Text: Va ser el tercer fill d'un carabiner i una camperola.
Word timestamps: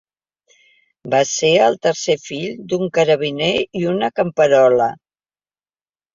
Va 1.13 1.19
ser 1.31 1.51
el 1.65 1.77
tercer 1.87 2.15
fill 2.21 2.57
d'un 2.73 2.89
carabiner 2.97 3.51
i 3.83 3.87
una 3.93 4.11
camperola. 4.23 4.91